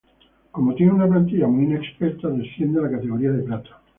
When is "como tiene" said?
0.49-0.93